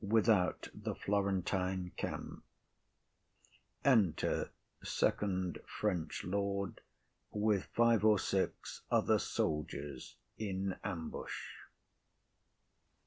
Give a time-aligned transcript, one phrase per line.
[0.03, 2.43] Without the Florentine camp.
[3.85, 4.49] Enter
[4.83, 6.81] first Lord
[7.29, 8.81] with five or six
[9.19, 11.49] Soldiers in ambush.